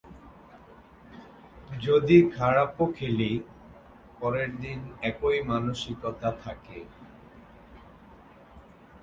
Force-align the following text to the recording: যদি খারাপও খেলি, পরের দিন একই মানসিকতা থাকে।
যদি 1.81 2.17
খারাপও 2.37 2.85
খেলি, 2.97 3.31
পরের 4.19 4.49
দিন 4.57 4.79
একই 5.01 5.39
মানসিকতা 5.49 6.29
থাকে। 6.43 6.79